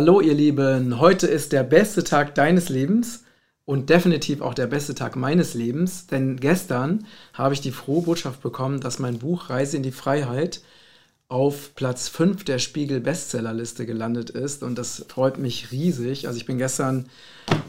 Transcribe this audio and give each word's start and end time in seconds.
Hallo 0.00 0.20
ihr 0.20 0.34
Lieben, 0.34 1.00
heute 1.00 1.26
ist 1.26 1.50
der 1.50 1.64
beste 1.64 2.04
Tag 2.04 2.36
deines 2.36 2.68
Lebens 2.68 3.24
und 3.64 3.90
definitiv 3.90 4.42
auch 4.42 4.54
der 4.54 4.68
beste 4.68 4.94
Tag 4.94 5.16
meines 5.16 5.54
Lebens, 5.54 6.06
denn 6.06 6.36
gestern 6.36 7.04
habe 7.32 7.52
ich 7.52 7.60
die 7.62 7.72
frohe 7.72 8.02
Botschaft 8.02 8.40
bekommen, 8.40 8.78
dass 8.78 9.00
mein 9.00 9.18
Buch 9.18 9.50
Reise 9.50 9.76
in 9.76 9.82
die 9.82 9.90
Freiheit 9.90 10.60
auf 11.26 11.74
Platz 11.74 12.08
5 12.08 12.44
der 12.44 12.60
Spiegel 12.60 13.00
Bestsellerliste 13.00 13.86
gelandet 13.86 14.30
ist 14.30 14.62
und 14.62 14.78
das 14.78 15.04
freut 15.08 15.36
mich 15.36 15.72
riesig. 15.72 16.28
Also 16.28 16.38
ich 16.38 16.46
bin 16.46 16.58
gestern 16.58 17.06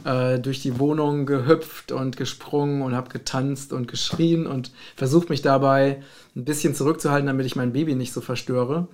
äh, 0.05 0.37
durch 0.37 0.61
die 0.61 0.77
Wohnung 0.77 1.25
gehüpft 1.25 1.91
und 1.91 2.15
gesprungen 2.15 2.83
und 2.83 2.93
habe 2.93 3.09
getanzt 3.09 3.73
und 3.73 3.87
geschrien 3.87 4.45
und 4.45 4.71
versucht 4.95 5.31
mich 5.31 5.41
dabei 5.41 6.03
ein 6.35 6.45
bisschen 6.45 6.75
zurückzuhalten, 6.75 7.25
damit 7.25 7.47
ich 7.47 7.55
mein 7.55 7.73
Baby 7.73 7.95
nicht 7.95 8.13
so 8.13 8.21
verstöre. 8.21 8.87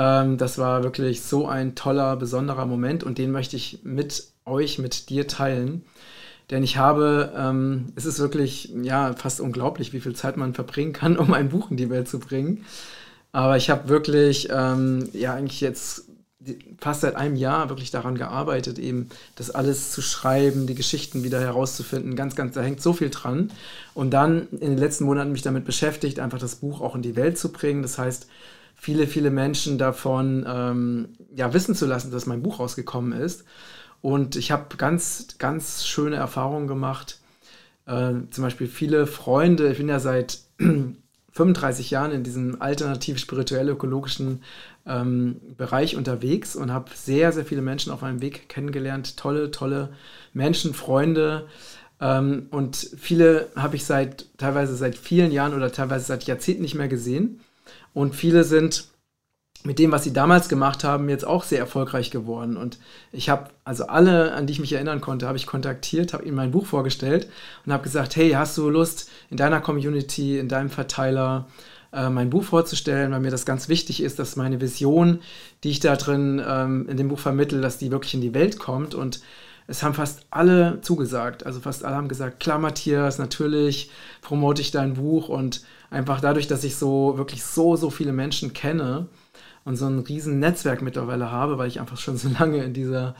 Ähm, 0.00 0.38
das 0.38 0.56
war 0.56 0.82
wirklich 0.82 1.20
so 1.20 1.46
ein 1.46 1.74
toller, 1.74 2.16
besonderer 2.16 2.64
Moment 2.64 3.04
und 3.04 3.18
den 3.18 3.30
möchte 3.30 3.56
ich 3.56 3.80
mit 3.84 4.24
euch, 4.46 4.78
mit 4.78 5.10
dir 5.10 5.28
teilen. 5.28 5.84
Denn 6.50 6.62
ich 6.62 6.78
habe, 6.78 7.32
ähm, 7.36 7.92
es 7.96 8.06
ist 8.06 8.18
wirklich, 8.18 8.72
ja, 8.82 9.12
fast 9.12 9.40
unglaublich, 9.40 9.92
wie 9.92 10.00
viel 10.00 10.16
Zeit 10.16 10.38
man 10.38 10.54
verbringen 10.54 10.94
kann, 10.94 11.16
um 11.18 11.34
ein 11.34 11.50
Buch 11.50 11.70
in 11.70 11.76
die 11.76 11.90
Welt 11.90 12.08
zu 12.08 12.18
bringen. 12.18 12.64
Aber 13.32 13.58
ich 13.58 13.68
habe 13.68 13.88
wirklich, 13.88 14.48
ähm, 14.50 15.08
ja, 15.12 15.34
eigentlich 15.34 15.60
jetzt 15.60 16.06
fast 16.80 17.02
seit 17.02 17.16
einem 17.16 17.36
Jahr 17.36 17.68
wirklich 17.68 17.90
daran 17.90 18.16
gearbeitet, 18.16 18.78
eben 18.78 19.10
das 19.36 19.50
alles 19.50 19.92
zu 19.92 20.00
schreiben, 20.00 20.66
die 20.66 20.74
Geschichten 20.74 21.22
wieder 21.22 21.38
herauszufinden. 21.38 22.16
Ganz, 22.16 22.34
ganz, 22.34 22.54
da 22.54 22.62
hängt 22.62 22.80
so 22.80 22.94
viel 22.94 23.10
dran. 23.10 23.52
Und 23.92 24.12
dann 24.12 24.48
in 24.52 24.70
den 24.70 24.78
letzten 24.78 25.04
Monaten 25.04 25.32
mich 25.32 25.42
damit 25.42 25.66
beschäftigt, 25.66 26.18
einfach 26.18 26.38
das 26.38 26.56
Buch 26.56 26.80
auch 26.80 26.94
in 26.94 27.02
die 27.02 27.16
Welt 27.16 27.36
zu 27.36 27.52
bringen. 27.52 27.82
Das 27.82 27.98
heißt, 27.98 28.26
viele, 28.80 29.06
viele 29.06 29.30
Menschen 29.30 29.76
davon 29.76 30.46
ähm, 30.48 31.08
ja, 31.36 31.52
wissen 31.52 31.74
zu 31.74 31.84
lassen, 31.84 32.10
dass 32.10 32.24
mein 32.24 32.42
Buch 32.42 32.60
rausgekommen 32.60 33.12
ist. 33.12 33.44
Und 34.00 34.36
ich 34.36 34.50
habe 34.50 34.74
ganz, 34.78 35.36
ganz 35.36 35.86
schöne 35.86 36.16
Erfahrungen 36.16 36.66
gemacht. 36.66 37.20
Äh, 37.84 38.14
zum 38.30 38.42
Beispiel 38.42 38.66
viele 38.66 39.06
Freunde, 39.06 39.70
ich 39.70 39.76
bin 39.76 39.90
ja 39.90 40.00
seit 40.00 40.38
35 41.32 41.90
Jahren 41.90 42.10
in 42.10 42.24
diesem 42.24 42.62
alternativ 42.62 43.18
spirituell-ökologischen 43.18 44.42
ähm, 44.86 45.42
Bereich 45.58 45.94
unterwegs 45.96 46.56
und 46.56 46.72
habe 46.72 46.90
sehr, 46.94 47.32
sehr 47.32 47.44
viele 47.44 47.60
Menschen 47.60 47.92
auf 47.92 48.00
meinem 48.00 48.22
Weg 48.22 48.48
kennengelernt. 48.48 49.18
Tolle, 49.18 49.50
tolle 49.50 49.90
Menschen, 50.32 50.72
Freunde. 50.72 51.48
Ähm, 52.00 52.46
und 52.50 52.76
viele 52.76 53.50
habe 53.56 53.76
ich 53.76 53.84
seit 53.84 54.24
teilweise 54.38 54.74
seit 54.74 54.96
vielen 54.96 55.32
Jahren 55.32 55.52
oder 55.52 55.70
teilweise 55.70 56.06
seit 56.06 56.24
Jahrzehnten 56.24 56.62
nicht 56.62 56.76
mehr 56.76 56.88
gesehen. 56.88 57.40
Und 57.92 58.14
viele 58.14 58.44
sind 58.44 58.88
mit 59.62 59.78
dem, 59.78 59.92
was 59.92 60.04
sie 60.04 60.12
damals 60.12 60.48
gemacht 60.48 60.84
haben, 60.84 61.08
jetzt 61.08 61.26
auch 61.26 61.44
sehr 61.44 61.58
erfolgreich 61.58 62.10
geworden. 62.10 62.56
Und 62.56 62.78
ich 63.12 63.28
habe, 63.28 63.50
also 63.64 63.86
alle, 63.86 64.32
an 64.32 64.46
die 64.46 64.54
ich 64.54 64.60
mich 64.60 64.72
erinnern 64.72 65.02
konnte, 65.02 65.26
habe 65.26 65.36
ich 65.36 65.46
kontaktiert, 65.46 66.14
habe 66.14 66.24
ihnen 66.24 66.36
mein 66.36 66.50
Buch 66.50 66.66
vorgestellt 66.66 67.28
und 67.66 67.72
habe 67.72 67.82
gesagt, 67.82 68.16
hey, 68.16 68.30
hast 68.30 68.56
du 68.56 68.70
Lust, 68.70 69.10
in 69.28 69.36
deiner 69.36 69.60
Community, 69.60 70.38
in 70.38 70.48
deinem 70.48 70.70
Verteiler 70.70 71.46
äh, 71.92 72.08
mein 72.08 72.30
Buch 72.30 72.44
vorzustellen, 72.44 73.12
weil 73.12 73.20
mir 73.20 73.30
das 73.30 73.44
ganz 73.44 73.68
wichtig 73.68 74.02
ist, 74.02 74.18
dass 74.18 74.36
meine 74.36 74.60
Vision, 74.62 75.20
die 75.62 75.70
ich 75.70 75.80
da 75.80 75.96
drin 75.96 76.42
ähm, 76.46 76.88
in 76.88 76.96
dem 76.96 77.08
Buch 77.08 77.18
vermittle, 77.18 77.60
dass 77.60 77.78
die 77.78 77.90
wirklich 77.90 78.14
in 78.14 78.22
die 78.22 78.34
Welt 78.34 78.58
kommt. 78.58 78.94
Und 78.94 79.20
es 79.66 79.82
haben 79.82 79.94
fast 79.94 80.26
alle 80.30 80.80
zugesagt. 80.80 81.44
Also 81.44 81.60
fast 81.60 81.84
alle 81.84 81.96
haben 81.96 82.08
gesagt, 82.08 82.40
klar, 82.40 82.58
Matthias, 82.58 83.18
natürlich 83.18 83.90
promote 84.22 84.62
ich 84.62 84.70
dein 84.70 84.94
Buch 84.94 85.28
und 85.28 85.62
einfach 85.90 86.20
dadurch, 86.20 86.46
dass 86.46 86.64
ich 86.64 86.76
so 86.76 87.18
wirklich 87.18 87.44
so, 87.44 87.76
so 87.76 87.90
viele 87.90 88.12
Menschen 88.12 88.52
kenne 88.52 89.08
und 89.64 89.76
so 89.76 89.86
ein 89.86 89.98
riesen 90.00 90.38
Netzwerk 90.38 90.82
mittlerweile 90.82 91.30
habe, 91.30 91.58
weil 91.58 91.68
ich 91.68 91.80
einfach 91.80 91.98
schon 91.98 92.16
so 92.16 92.28
lange 92.38 92.64
in, 92.64 92.72
dieser, 92.72 93.14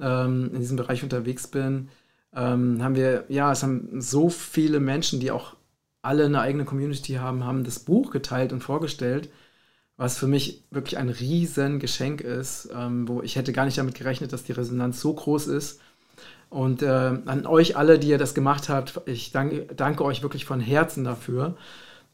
ähm, 0.00 0.50
in 0.52 0.60
diesem 0.60 0.76
Bereich 0.76 1.02
unterwegs 1.02 1.46
bin, 1.46 1.88
ähm, 2.34 2.82
haben 2.82 2.96
wir, 2.96 3.24
ja, 3.28 3.52
es 3.52 3.62
haben 3.62 4.00
so 4.00 4.28
viele 4.28 4.80
Menschen, 4.80 5.20
die 5.20 5.30
auch 5.30 5.56
alle 6.02 6.26
eine 6.26 6.40
eigene 6.40 6.64
Community 6.64 7.14
haben, 7.14 7.44
haben 7.44 7.64
das 7.64 7.80
Buch 7.80 8.10
geteilt 8.10 8.52
und 8.52 8.62
vorgestellt, 8.62 9.30
was 9.96 10.16
für 10.18 10.28
mich 10.28 10.64
wirklich 10.70 10.98
ein 10.98 11.08
riesen 11.08 11.80
Geschenk 11.80 12.20
ist, 12.20 12.68
ähm, 12.74 13.08
wo 13.08 13.22
ich 13.22 13.36
hätte 13.36 13.52
gar 13.52 13.64
nicht 13.64 13.78
damit 13.78 13.94
gerechnet, 13.96 14.32
dass 14.32 14.44
die 14.44 14.52
Resonanz 14.52 15.00
so 15.00 15.12
groß 15.12 15.48
ist. 15.48 15.80
Und 16.50 16.82
äh, 16.82 16.86
an 17.26 17.46
euch 17.46 17.76
alle, 17.76 17.98
die 17.98 18.08
ihr 18.08 18.18
das 18.18 18.34
gemacht 18.34 18.68
habt, 18.68 19.00
ich 19.06 19.32
danke, 19.32 19.66
danke 19.76 20.04
euch 20.04 20.22
wirklich 20.22 20.44
von 20.44 20.60
Herzen 20.60 21.04
dafür. 21.04 21.56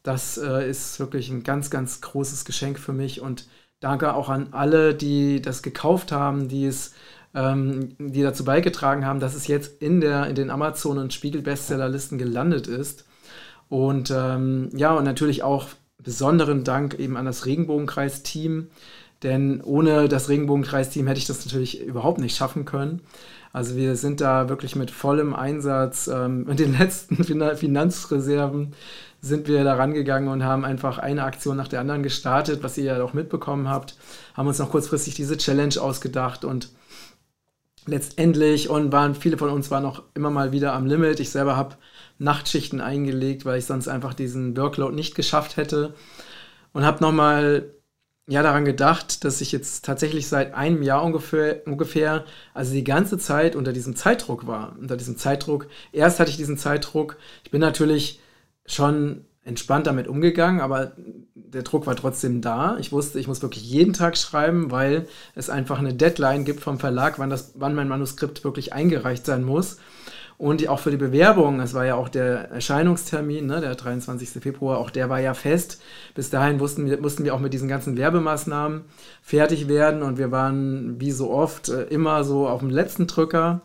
Das 0.05 0.37
äh, 0.37 0.69
ist 0.69 0.99
wirklich 0.99 1.31
ein 1.31 1.41
ganz, 1.41 1.71
ganz 1.71 1.99
großes 1.99 2.45
Geschenk 2.45 2.77
für 2.77 2.93
mich 2.93 3.21
und 3.21 3.47
danke 3.79 4.13
auch 4.13 4.29
an 4.29 4.49
alle, 4.51 4.93
die 4.93 5.41
das 5.41 5.63
gekauft 5.63 6.11
haben, 6.11 6.47
die 6.47 6.67
es 6.67 6.93
ähm, 7.33 7.95
die 7.97 8.21
dazu 8.21 8.45
beigetragen 8.45 9.03
haben, 9.03 9.19
dass 9.19 9.33
es 9.33 9.47
jetzt 9.47 9.81
in, 9.81 10.01
der, 10.01 10.27
in 10.27 10.35
den 10.35 10.51
Amazon- 10.51 10.99
und 10.99 11.11
Spiegel-Bestsellerlisten 11.11 12.19
gelandet 12.19 12.67
ist. 12.67 13.05
Und 13.67 14.11
ähm, 14.15 14.69
ja, 14.75 14.93
und 14.93 15.05
natürlich 15.05 15.41
auch 15.41 15.69
besonderen 15.97 16.63
Dank 16.63 16.93
eben 16.93 17.17
an 17.17 17.25
das 17.25 17.47
Regenbogenkreis-Team, 17.47 18.67
denn 19.23 19.61
ohne 19.61 20.07
das 20.07 20.29
Regenbogenkreis-Team 20.29 21.07
hätte 21.07 21.17
ich 21.17 21.25
das 21.25 21.43
natürlich 21.43 21.81
überhaupt 21.81 22.19
nicht 22.19 22.37
schaffen 22.37 22.65
können. 22.65 23.01
Also 23.55 23.77
wir 23.77 23.95
sind 23.95 24.19
da 24.19 24.49
wirklich 24.49 24.75
mit 24.75 24.91
vollem 24.91 25.33
Einsatz 25.33 26.07
ähm, 26.07 26.43
mit 26.43 26.59
den 26.59 26.73
letzten 26.77 27.23
Finanzreserven 27.23 28.73
sind 29.21 29.47
wir 29.47 29.63
da 29.63 29.75
rangegangen 29.75 30.27
und 30.27 30.43
haben 30.43 30.65
einfach 30.65 30.97
eine 30.97 31.23
Aktion 31.23 31.55
nach 31.55 31.69
der 31.69 31.79
anderen 31.79 32.03
gestartet, 32.03 32.63
was 32.63 32.77
ihr 32.77 32.83
ja 32.83 33.01
auch 33.01 33.13
mitbekommen 33.13 33.69
habt. 33.69 33.95
Haben 34.33 34.49
uns 34.49 34.59
noch 34.59 34.71
kurzfristig 34.71 35.15
diese 35.15 35.37
Challenge 35.37 35.73
ausgedacht 35.79 36.43
und 36.43 36.73
letztendlich 37.85 38.69
und 38.69 38.91
waren 38.91 39.15
viele 39.15 39.37
von 39.37 39.49
uns 39.49 39.71
waren 39.71 39.83
noch 39.83 40.03
immer 40.15 40.31
mal 40.31 40.51
wieder 40.51 40.73
am 40.73 40.85
Limit. 40.85 41.21
Ich 41.21 41.29
selber 41.29 41.55
habe 41.55 41.77
Nachtschichten 42.19 42.81
eingelegt, 42.81 43.45
weil 43.45 43.59
ich 43.59 43.65
sonst 43.65 43.87
einfach 43.87 44.13
diesen 44.13 44.57
Workload 44.57 44.93
nicht 44.93 45.15
geschafft 45.15 45.55
hätte 45.55 45.93
und 46.73 46.83
habe 46.83 47.01
nochmal 47.01 47.71
ja 48.27 48.41
daran 48.41 48.65
gedacht, 48.65 49.23
dass 49.23 49.41
ich 49.41 49.51
jetzt 49.51 49.85
tatsächlich 49.85 50.27
seit 50.27 50.53
einem 50.53 50.81
Jahr 50.81 51.03
ungefähr, 51.03 51.61
ungefähr, 51.67 52.25
also 52.53 52.73
die 52.73 52.83
ganze 52.83 53.17
Zeit 53.17 53.55
unter 53.55 53.71
diesem 53.71 53.95
Zeitdruck 53.95 54.47
war. 54.47 54.75
Unter 54.79 54.97
diesem 54.97 55.17
Zeitdruck. 55.17 55.67
Erst 55.91 56.19
hatte 56.19 56.31
ich 56.31 56.37
diesen 56.37 56.57
Zeitdruck. 56.57 57.17
Ich 57.43 57.51
bin 57.51 57.61
natürlich 57.61 58.19
schon 58.65 59.25
entspannt 59.43 59.85
damit 59.85 60.07
umgegangen, 60.07 60.59
aber 60.59 60.93
der 61.35 61.61
Druck 61.61 61.85
war 61.85 61.95
trotzdem 61.95 62.41
da. 62.41 62.77
Ich 62.79 62.91
wusste, 62.91 63.19
ich 63.19 63.27
muss 63.27 63.43
wirklich 63.43 63.63
jeden 63.63 63.93
Tag 63.93 64.17
schreiben, 64.17 64.71
weil 64.71 65.07
es 65.35 65.51
einfach 65.51 65.77
eine 65.77 65.93
Deadline 65.93 66.45
gibt 66.45 66.61
vom 66.61 66.79
Verlag, 66.79 67.19
wann, 67.19 67.29
das, 67.29 67.51
wann 67.55 67.75
mein 67.75 67.87
Manuskript 67.87 68.43
wirklich 68.43 68.73
eingereicht 68.73 69.23
sein 69.25 69.43
muss. 69.43 69.77
Und 70.37 70.67
auch 70.67 70.79
für 70.79 70.91
die 70.91 70.97
Bewerbung, 70.97 71.61
es 71.61 71.73
war 71.73 71.85
ja 71.85 71.95
auch 71.95 72.09
der 72.09 72.51
Erscheinungstermin, 72.51 73.45
ne, 73.45 73.61
der 73.61 73.75
23. 73.75 74.41
Februar, 74.41 74.79
auch 74.79 74.89
der 74.89 75.09
war 75.09 75.19
ja 75.19 75.33
fest. 75.33 75.81
Bis 76.13 76.29
dahin 76.29 76.59
wussten 76.59 76.85
wir, 76.85 76.99
mussten 76.99 77.23
wir 77.23 77.33
auch 77.33 77.39
mit 77.39 77.53
diesen 77.53 77.69
ganzen 77.69 77.95
Werbemaßnahmen 77.97 78.83
fertig 79.21 79.69
werden 79.69 80.03
und 80.03 80.17
wir 80.17 80.31
waren 80.31 80.99
wie 80.99 81.11
so 81.11 81.31
oft 81.31 81.69
äh, 81.69 81.83
immer 81.83 82.23
so 82.23 82.49
auf 82.49 82.59
dem 82.59 82.69
letzten 82.69 83.07
Drücker. 83.07 83.61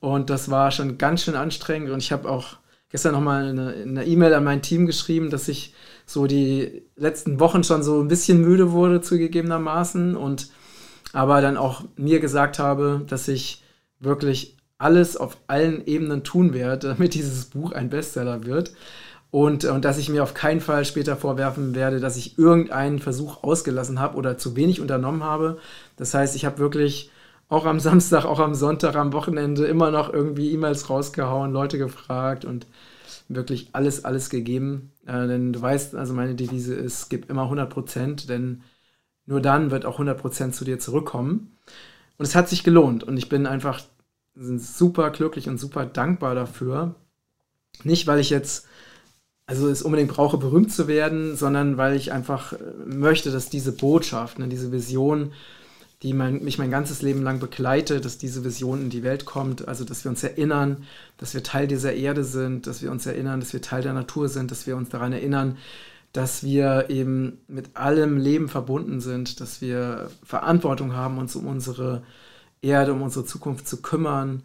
Und 0.00 0.30
das 0.30 0.50
war 0.50 0.70
schon 0.70 0.96
ganz 0.96 1.22
schön 1.24 1.34
anstrengend 1.34 1.90
und 1.90 1.98
ich 1.98 2.12
habe 2.12 2.30
auch 2.30 2.56
gestern 2.90 3.12
nochmal 3.12 3.48
eine 3.48 4.04
E-Mail 4.04 4.34
an 4.34 4.44
mein 4.44 4.62
Team 4.62 4.86
geschrieben, 4.86 5.30
dass 5.30 5.48
ich 5.48 5.74
so 6.06 6.26
die 6.26 6.82
letzten 6.96 7.38
Wochen 7.40 7.64
schon 7.64 7.82
so 7.82 8.00
ein 8.00 8.08
bisschen 8.08 8.40
müde 8.40 8.72
wurde, 8.72 9.00
zugegebenermaßen. 9.00 10.16
Und 10.16 10.50
aber 11.12 11.40
dann 11.40 11.56
auch 11.56 11.84
mir 11.96 12.20
gesagt 12.20 12.58
habe, 12.58 13.04
dass 13.08 13.28
ich 13.28 13.62
wirklich 14.00 14.57
alles 14.78 15.16
auf 15.16 15.36
allen 15.48 15.86
Ebenen 15.86 16.24
tun 16.24 16.54
werde, 16.54 16.88
damit 16.96 17.14
dieses 17.14 17.46
Buch 17.46 17.72
ein 17.72 17.90
Bestseller 17.90 18.44
wird. 18.44 18.72
Und, 19.30 19.66
und 19.66 19.84
dass 19.84 19.98
ich 19.98 20.08
mir 20.08 20.22
auf 20.22 20.32
keinen 20.32 20.60
Fall 20.62 20.86
später 20.86 21.14
vorwerfen 21.14 21.74
werde, 21.74 22.00
dass 22.00 22.16
ich 22.16 22.38
irgendeinen 22.38 22.98
Versuch 22.98 23.42
ausgelassen 23.42 24.00
habe 24.00 24.16
oder 24.16 24.38
zu 24.38 24.56
wenig 24.56 24.80
unternommen 24.80 25.22
habe. 25.22 25.58
Das 25.96 26.14
heißt, 26.14 26.34
ich 26.34 26.46
habe 26.46 26.58
wirklich 26.58 27.10
auch 27.50 27.66
am 27.66 27.80
Samstag, 27.80 28.24
auch 28.24 28.40
am 28.40 28.54
Sonntag, 28.54 28.96
am 28.96 29.12
Wochenende 29.12 29.66
immer 29.66 29.90
noch 29.90 30.12
irgendwie 30.12 30.52
E-Mails 30.52 30.88
rausgehauen, 30.88 31.52
Leute 31.52 31.76
gefragt 31.76 32.46
und 32.46 32.66
wirklich 33.28 33.68
alles, 33.72 34.04
alles 34.04 34.30
gegeben. 34.30 34.92
Äh, 35.06 35.26
denn 35.26 35.52
du 35.52 35.60
weißt, 35.60 35.94
also 35.94 36.14
meine 36.14 36.34
Devise 36.34 36.74
ist, 36.74 37.10
gib 37.10 37.28
immer 37.28 37.42
100 37.42 37.68
Prozent, 37.68 38.28
denn 38.30 38.62
nur 39.26 39.42
dann 39.42 39.70
wird 39.70 39.84
auch 39.84 39.94
100 39.94 40.18
Prozent 40.18 40.54
zu 40.54 40.64
dir 40.64 40.78
zurückkommen. 40.78 41.58
Und 42.16 42.24
es 42.26 42.34
hat 42.34 42.48
sich 42.48 42.64
gelohnt 42.64 43.04
und 43.04 43.16
ich 43.18 43.28
bin 43.28 43.46
einfach 43.46 43.82
super 44.38 45.10
glücklich 45.10 45.48
und 45.48 45.58
super 45.58 45.86
dankbar 45.86 46.34
dafür. 46.34 46.94
Nicht, 47.84 48.06
weil 48.06 48.20
ich 48.20 48.30
jetzt 48.30 48.66
also 49.46 49.68
es 49.68 49.80
unbedingt 49.80 50.10
brauche, 50.10 50.36
berühmt 50.36 50.70
zu 50.70 50.88
werden, 50.88 51.34
sondern 51.34 51.78
weil 51.78 51.96
ich 51.96 52.12
einfach 52.12 52.52
äh, 52.52 52.56
möchte, 52.84 53.30
dass 53.30 53.48
diese 53.48 53.72
Botschaft, 53.72 54.38
ne, 54.38 54.48
diese 54.48 54.72
Vision 54.72 55.32
die 56.02 56.12
mein, 56.12 56.44
mich 56.44 56.58
mein 56.58 56.70
ganzes 56.70 57.02
Leben 57.02 57.22
lang 57.22 57.40
begleitet, 57.40 58.04
dass 58.04 58.18
diese 58.18 58.44
Vision 58.44 58.82
in 58.82 58.90
die 58.90 59.02
Welt 59.02 59.24
kommt, 59.24 59.66
also 59.66 59.84
dass 59.84 60.04
wir 60.04 60.10
uns 60.10 60.22
erinnern, 60.22 60.84
dass 61.16 61.34
wir 61.34 61.42
Teil 61.42 61.66
dieser 61.66 61.92
Erde 61.92 62.22
sind, 62.22 62.66
dass 62.68 62.82
wir 62.82 62.92
uns 62.92 63.04
erinnern, 63.06 63.40
dass 63.40 63.52
wir 63.52 63.62
Teil 63.62 63.82
der 63.82 63.94
Natur 63.94 64.28
sind, 64.28 64.50
dass 64.50 64.66
wir 64.66 64.76
uns 64.76 64.90
daran 64.90 65.12
erinnern, 65.12 65.58
dass 66.12 66.44
wir 66.44 66.86
eben 66.88 67.38
mit 67.48 67.76
allem 67.76 68.16
Leben 68.16 68.48
verbunden 68.48 69.00
sind, 69.00 69.40
dass 69.40 69.60
wir 69.60 70.08
Verantwortung 70.22 70.94
haben, 70.94 71.18
uns 71.18 71.34
um 71.34 71.46
unsere 71.46 72.02
Erde, 72.62 72.92
um 72.92 73.02
unsere 73.02 73.24
Zukunft 73.24 73.68
zu 73.68 73.82
kümmern, 73.82 74.42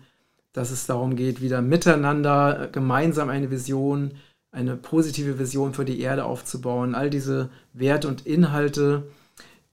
dass 0.54 0.71
es 0.71 0.86
darum 0.86 1.15
geht, 1.15 1.42
wieder 1.42 1.62
miteinander 1.62 2.69
gemeinsam 2.71 3.30
eine 3.30 3.50
Vision, 3.50 4.12
eine 4.51 4.75
positive 4.77 5.39
Vision 5.39 5.74
für 5.74 5.83
die 5.83 6.00
Erde 6.00 6.25
aufzubauen. 6.25 6.94
All 6.94 7.10
diese 7.10 7.50
Werte 7.74 8.07
und 8.07 8.25
Inhalte, 8.27 9.04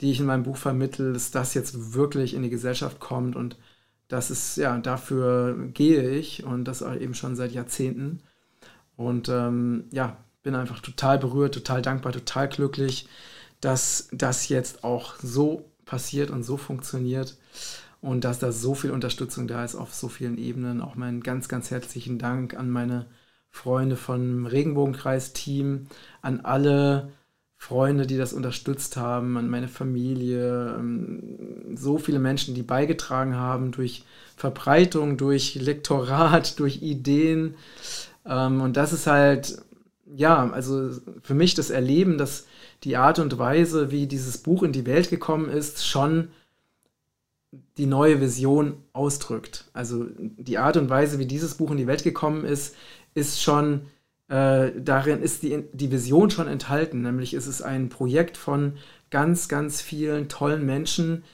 die 0.00 0.10
ich 0.10 0.20
in 0.20 0.26
meinem 0.26 0.44
Buch 0.44 0.56
vermittle, 0.56 1.12
dass 1.12 1.30
das 1.30 1.52
jetzt 1.52 1.94
wirklich 1.94 2.32
in 2.34 2.42
die 2.42 2.50
Gesellschaft 2.50 2.98
kommt 2.98 3.36
und 3.36 3.56
das 4.08 4.30
ist, 4.30 4.56
ja, 4.56 4.76
dafür 4.78 5.56
gehe 5.72 6.10
ich 6.10 6.42
und 6.42 6.64
das 6.64 6.82
eben 6.82 7.14
schon 7.14 7.36
seit 7.36 7.52
Jahrzehnten. 7.52 8.20
Und 8.96 9.28
ähm, 9.28 9.84
ja, 9.92 10.16
bin 10.42 10.56
einfach 10.56 10.80
total 10.80 11.18
berührt, 11.18 11.54
total 11.54 11.80
dankbar, 11.80 12.12
total 12.12 12.48
glücklich, 12.48 13.08
dass 13.60 14.08
das 14.12 14.48
jetzt 14.48 14.82
auch 14.82 15.14
so 15.22 15.64
passiert 15.84 16.30
und 16.30 16.42
so 16.42 16.56
funktioniert 16.56 17.36
und 18.00 18.24
dass 18.24 18.38
da 18.38 18.52
so 18.52 18.74
viel 18.74 18.90
Unterstützung 18.90 19.46
da 19.46 19.64
ist 19.64 19.74
auf 19.74 19.94
so 19.94 20.08
vielen 20.08 20.38
Ebenen. 20.38 20.80
Auch 20.80 20.94
meinen 20.94 21.22
ganz, 21.22 21.48
ganz 21.48 21.70
herzlichen 21.70 22.18
Dank 22.18 22.54
an 22.54 22.70
meine 22.70 23.06
Freunde 23.50 23.96
vom 23.96 24.46
Regenbogenkreis-Team, 24.46 25.86
an 26.22 26.40
alle 26.40 27.12
Freunde, 27.56 28.06
die 28.06 28.16
das 28.16 28.32
unterstützt 28.32 28.96
haben, 28.96 29.36
an 29.36 29.50
meine 29.50 29.68
Familie, 29.68 30.76
ähm, 30.78 31.76
so 31.76 31.98
viele 31.98 32.18
Menschen, 32.18 32.54
die 32.54 32.62
beigetragen 32.62 33.36
haben 33.36 33.70
durch 33.70 34.04
Verbreitung, 34.36 35.18
durch 35.18 35.56
Lektorat, 35.56 36.58
durch 36.58 36.80
Ideen. 36.80 37.56
Ähm, 38.24 38.62
und 38.62 38.78
das 38.78 38.94
ist 38.94 39.06
halt, 39.06 39.62
ja, 40.06 40.50
also 40.50 40.90
für 41.22 41.34
mich 41.34 41.54
das 41.54 41.68
Erleben, 41.68 42.16
dass 42.16 42.46
die 42.82 42.96
Art 42.96 43.18
und 43.18 43.38
Weise, 43.38 43.90
wie 43.90 44.06
dieses 44.06 44.38
Buch 44.38 44.62
in 44.62 44.72
die 44.72 44.86
Welt 44.86 45.10
gekommen 45.10 45.50
ist, 45.50 45.86
schon 45.86 46.28
die 47.78 47.86
neue 47.86 48.20
Vision 48.20 48.74
ausdrückt. 48.92 49.70
Also 49.72 50.06
die 50.18 50.58
Art 50.58 50.76
und 50.76 50.88
Weise, 50.88 51.18
wie 51.18 51.26
dieses 51.26 51.54
Buch 51.54 51.70
in 51.70 51.76
die 51.76 51.86
Welt 51.86 52.04
gekommen 52.04 52.44
ist, 52.44 52.76
ist 53.14 53.42
schon, 53.42 53.82
äh, 54.28 54.70
darin 54.78 55.22
ist 55.22 55.42
die, 55.42 55.64
die 55.72 55.90
Vision 55.90 56.30
schon 56.30 56.46
enthalten. 56.46 57.02
Nämlich 57.02 57.34
ist 57.34 57.46
es 57.46 57.62
ein 57.62 57.88
Projekt 57.88 58.36
von 58.36 58.74
ganz, 59.10 59.48
ganz 59.48 59.80
vielen 59.80 60.28
tollen 60.28 60.64
Menschen, 60.64 61.24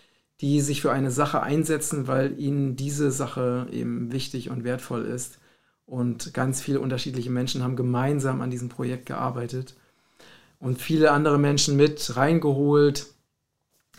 die 0.41 0.61
sich 0.61 0.83
für 0.83 0.93
eine 0.93 1.11
Sache 1.11 1.43
einsetzen, 1.43 2.09
weil 2.09 2.39
ihnen 2.39 2.77
diese 2.77 3.11
Sache 3.11 3.69
eben 3.71 4.13
wichtig 4.13 4.51
und 4.51 4.65
wertvoll 4.65 5.05
ist. 5.05 5.39
Und 5.87 6.35
ganz 6.35 6.61
viele 6.61 6.81
unterschiedliche 6.81 7.31
Menschen 7.31 7.63
haben 7.63 7.77
gemeinsam 7.77 8.41
an 8.41 8.51
diesem 8.51 8.69
Projekt 8.69 9.07
gearbeitet 9.07 9.77
und 10.59 10.81
viele 10.81 11.13
andere 11.13 11.39
Menschen 11.39 11.77
mit 11.77 12.17
reingeholt 12.17 13.07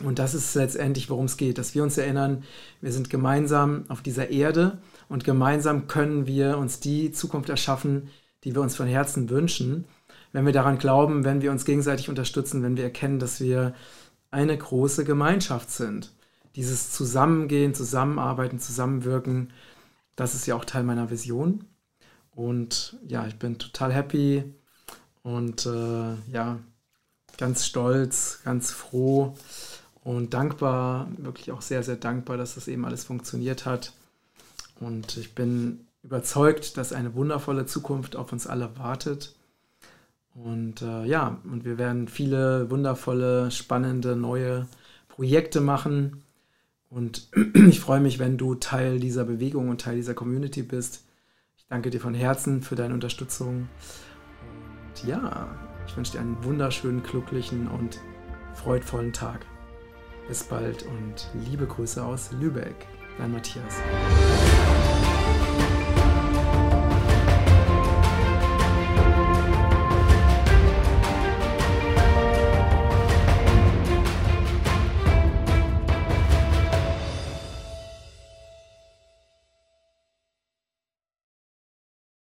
und 0.04 0.18
das 0.18 0.34
ist 0.34 0.54
letztendlich, 0.54 1.10
worum 1.10 1.24
es 1.24 1.36
geht, 1.36 1.58
dass 1.58 1.74
wir 1.74 1.82
uns 1.82 1.98
erinnern, 1.98 2.44
wir 2.80 2.92
sind 2.92 3.10
gemeinsam 3.10 3.84
auf 3.88 4.00
dieser 4.00 4.30
Erde 4.30 4.78
und 5.08 5.24
gemeinsam 5.24 5.88
können 5.88 6.26
wir 6.26 6.58
uns 6.58 6.80
die 6.80 7.10
Zukunft 7.10 7.48
erschaffen, 7.48 8.08
die 8.44 8.54
wir 8.54 8.62
uns 8.62 8.76
von 8.76 8.86
Herzen 8.86 9.28
wünschen, 9.28 9.86
wenn 10.32 10.46
wir 10.46 10.52
daran 10.52 10.78
glauben, 10.78 11.24
wenn 11.24 11.42
wir 11.42 11.50
uns 11.50 11.64
gegenseitig 11.64 12.08
unterstützen, 12.08 12.62
wenn 12.62 12.76
wir 12.76 12.84
erkennen, 12.84 13.18
dass 13.18 13.40
wir 13.40 13.74
eine 14.30 14.56
große 14.56 15.04
Gemeinschaft 15.04 15.70
sind. 15.70 16.12
Dieses 16.54 16.92
Zusammengehen, 16.92 17.74
Zusammenarbeiten, 17.74 18.60
Zusammenwirken, 18.60 19.52
das 20.16 20.34
ist 20.34 20.46
ja 20.46 20.54
auch 20.54 20.64
Teil 20.64 20.84
meiner 20.84 21.10
Vision. 21.10 21.64
Und 22.30 22.96
ja, 23.06 23.26
ich 23.26 23.38
bin 23.38 23.58
total 23.58 23.92
happy 23.92 24.44
und 25.22 25.66
äh, 25.66 26.14
ja, 26.32 26.58
ganz 27.36 27.66
stolz, 27.66 28.40
ganz 28.44 28.70
froh, 28.70 29.34
und 30.04 30.34
dankbar, 30.34 31.08
wirklich 31.16 31.52
auch 31.52 31.62
sehr, 31.62 31.82
sehr 31.82 31.96
dankbar, 31.96 32.36
dass 32.36 32.54
das 32.54 32.68
eben 32.68 32.84
alles 32.84 33.04
funktioniert 33.04 33.66
hat. 33.66 33.92
Und 34.80 35.16
ich 35.16 35.34
bin 35.34 35.86
überzeugt, 36.02 36.76
dass 36.76 36.92
eine 36.92 37.14
wundervolle 37.14 37.66
Zukunft 37.66 38.16
auf 38.16 38.32
uns 38.32 38.46
alle 38.46 38.78
wartet. 38.78 39.34
Und 40.34 40.82
äh, 40.82 41.04
ja, 41.04 41.38
und 41.44 41.64
wir 41.64 41.78
werden 41.78 42.06
viele 42.08 42.70
wundervolle, 42.70 43.50
spannende, 43.50 44.14
neue 44.14 44.66
Projekte 45.08 45.60
machen. 45.60 46.22
Und 46.90 47.28
ich 47.54 47.80
freue 47.80 48.00
mich, 48.00 48.18
wenn 48.18 48.38
du 48.38 48.54
Teil 48.54 49.00
dieser 49.00 49.24
Bewegung 49.24 49.68
und 49.68 49.80
Teil 49.80 49.96
dieser 49.96 50.14
Community 50.14 50.62
bist. 50.62 51.04
Ich 51.56 51.66
danke 51.66 51.90
dir 51.90 52.00
von 52.00 52.14
Herzen 52.14 52.62
für 52.62 52.76
deine 52.76 52.94
Unterstützung. 52.94 53.68
Und 54.40 55.08
ja, 55.08 55.48
ich 55.86 55.96
wünsche 55.96 56.12
dir 56.12 56.20
einen 56.20 56.42
wunderschönen, 56.44 57.02
glücklichen 57.02 57.66
und 57.66 57.98
freudvollen 58.54 59.12
Tag. 59.12 59.44
Bis 60.28 60.44
bald 60.44 60.82
und 60.82 61.30
liebe 61.32 61.66
Grüße 61.66 62.04
aus 62.04 62.32
Lübeck. 62.32 62.86
Dein 63.16 63.32
Matthias. 63.32 63.76